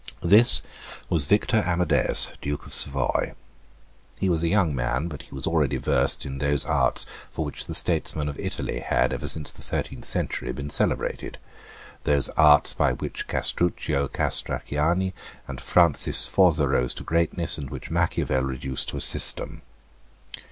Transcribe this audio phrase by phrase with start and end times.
[0.23, 0.63] This
[1.09, 3.35] was Victor Amadeus Duke of Savoy.
[4.17, 7.67] He was a young man; but he was already versed in those arts for which
[7.67, 11.37] the statesmen of Italy had, ever since the thirteenth century, been celebrated,
[12.03, 15.13] those arts by which Castruccio Castracani
[15.47, 19.61] and Francis Sforza rose to greatness, and which Machiavel reduced to a system.